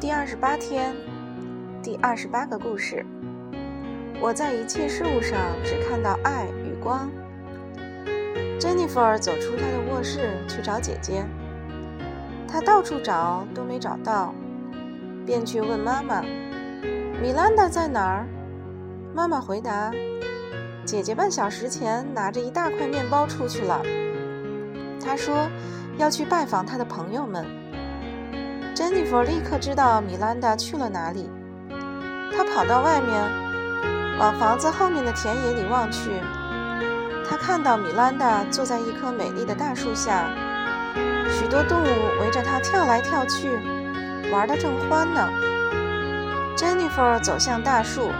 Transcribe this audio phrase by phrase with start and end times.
[0.00, 0.96] 第二十八天，
[1.82, 3.04] 第二十八个故事。
[4.18, 7.10] 我在一切事物上只看到爱与光。
[8.58, 11.22] 珍妮弗走出她的卧室去找姐姐，
[12.48, 14.34] 她到处找都没找到，
[15.26, 16.22] 便去问妈妈
[17.20, 18.26] ：“米兰达在哪儿？”
[19.14, 19.92] 妈妈回答
[20.82, 23.82] ：“姐姐半小时前拿着一大块面包出去了。
[24.98, 25.46] 她说
[25.98, 27.44] 要去拜访她的朋友们。”
[28.80, 31.28] 珍妮弗立刻知道米兰达去了哪里。
[32.34, 36.18] 她跑到外面，往房子后面的田野里望去。
[37.28, 40.30] 她看到米兰达坐在一棵美丽的大树下，
[41.28, 43.50] 许多动物围着她跳来跳去，
[44.32, 45.28] 玩得正欢呢。
[46.56, 48.10] 珍妮弗走向大树，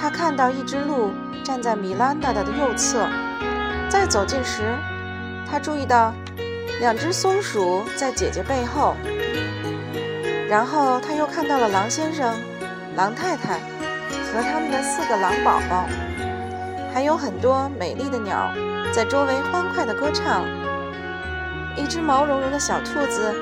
[0.00, 1.10] 她看到一只鹿
[1.44, 3.06] 站在米兰达的右侧。
[3.90, 4.62] 再走近时，
[5.46, 6.14] 她注意到
[6.80, 8.94] 两只松鼠在姐姐背后。
[10.48, 12.34] 然后他又看到了狼先生、
[12.94, 13.58] 狼太太
[14.32, 15.86] 和他们的四个狼宝宝，
[16.94, 18.52] 还有很多美丽的鸟
[18.92, 20.44] 在周围欢快地歌唱。
[21.76, 23.34] 一只毛茸茸的小兔子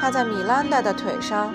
[0.00, 1.54] 趴在米兰达的腿上，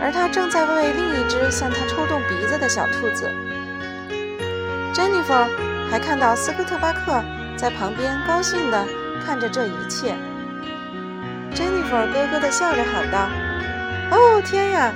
[0.00, 3.30] 而他正在喂另一只向他抽动鼻子的小兔子。
[4.92, 5.32] 珍妮弗
[5.90, 7.24] 还看到斯科特巴克
[7.56, 8.86] 在旁边高兴地
[9.24, 10.14] 看着这一切。
[11.54, 13.28] 珍妮弗咯咯地笑着喊道。
[14.10, 14.92] 哦天呀，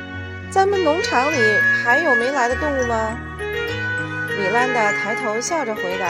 [0.50, 1.36] 咱们农场里
[1.82, 3.16] 还有没来的动物吗？
[4.38, 6.06] 米兰达抬头笑着回答：“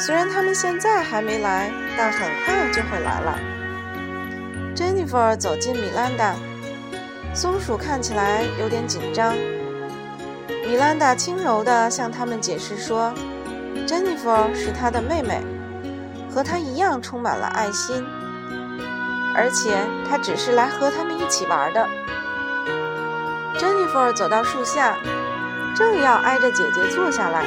[0.00, 3.38] 虽然他们现在还没来，但很快就会来了。”
[4.74, 6.34] 珍妮弗走进米兰达，
[7.34, 9.34] 松鼠看起来有点紧张。
[10.66, 13.12] 米兰达轻柔地向他们解释说
[13.86, 15.42] ：“珍妮弗是他的妹妹，
[16.30, 18.04] 和她一样充满了爱心。”
[19.32, 19.76] 而且
[20.08, 21.88] 他只是来和他们一起玩的。
[23.56, 24.96] 珍妮弗走到树下，
[25.76, 27.44] 正要挨着姐姐坐下来。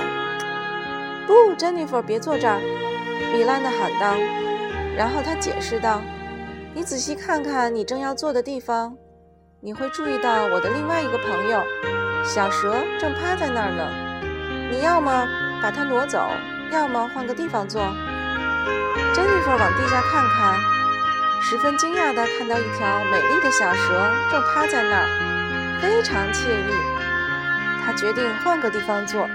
[1.28, 2.58] 不，珍妮弗，别坐这儿！
[3.34, 4.16] 米兰达喊道。
[4.96, 6.02] 然后他解释道
[6.74, 8.96] ：“你仔细看看你正要坐的地方，
[9.60, 11.62] 你会注意到我的另外一个朋友
[12.24, 14.72] 小蛇正趴在那儿呢。
[14.72, 15.28] 你要么
[15.62, 16.20] 把它挪走，
[16.72, 17.82] 要么换个地方坐。”
[19.14, 20.60] 珍妮弗往地下看看。
[21.42, 26.72] 十分惊讶地看到一条美丽的小蛇正趴在那儿，非常惬意。
[27.86, 29.28] 她决定换个地方坐。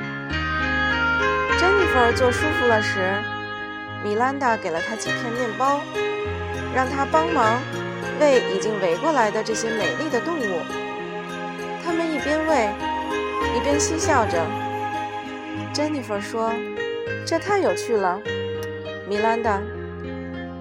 [1.60, 3.22] 珍妮弗坐舒服了时，
[4.02, 5.80] 米兰达给了她几片面包，
[6.74, 7.60] 让她帮忙
[8.18, 10.62] 喂已经围过来的这些美丽的动物。
[11.84, 12.70] 他们一边喂，
[13.54, 14.44] 一边嬉笑着。
[15.74, 16.52] 珍妮弗说
[17.26, 18.18] ：“这太有趣了，
[19.08, 19.60] 米兰达。”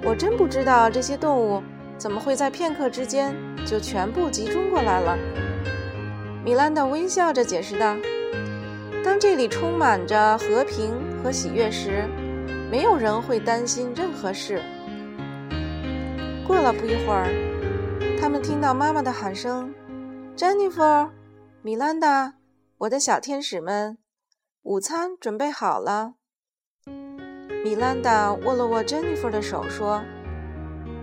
[0.03, 1.61] 我真不知道这些动物
[1.97, 3.35] 怎么会在片刻之间
[3.65, 5.17] 就全部集中过来了。
[6.45, 7.97] 米兰达微笑着解释道
[9.03, 12.05] ：“当这里充满着和平和喜悦时，
[12.71, 14.61] 没有人会担心任何事。”
[16.47, 17.27] 过了不一会儿，
[18.21, 19.73] 他们听到妈妈的喊声
[20.37, 20.81] ：“珍妮弗，
[21.61, 22.35] 米兰达，
[22.77, 23.97] 我的小天使们，
[24.61, 26.13] 午餐准备好了。”
[27.67, 30.01] 米兰达握了握珍妮弗的手，说：“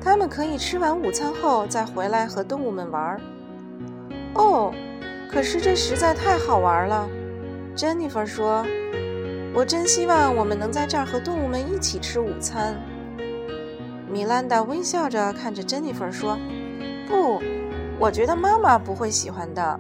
[0.00, 3.20] 他们可以吃完午餐后再回来和动物们玩。”
[4.34, 4.72] 哦，
[5.30, 7.06] 可是这实在太好玩了，
[7.76, 8.64] 珍妮弗说
[9.52, 12.75] ：“我真希望我们能在这儿和动物们一起吃午餐。”
[14.10, 16.38] 米兰达微笑着看着珍妮弗说
[17.06, 17.42] ：“不，
[17.98, 19.78] 我觉得妈妈不会喜欢的。”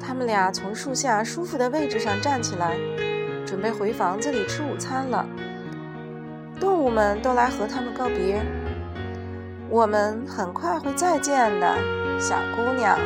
[0.00, 2.74] 他们俩从树下舒服的位置上站起来。
[3.50, 5.26] 准备回房子里吃午餐了。
[6.60, 8.40] 动物们都来和他们告别。
[9.68, 11.74] 我们很快会再见的，
[12.20, 12.96] 小姑娘。